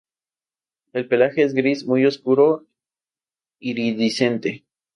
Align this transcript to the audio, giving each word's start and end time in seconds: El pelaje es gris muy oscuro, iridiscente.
El 0.93 1.07
pelaje 1.07 1.43
es 1.43 1.53
gris 1.53 1.85
muy 1.85 2.07
oscuro, 2.07 2.65
iridiscente. 3.59 4.65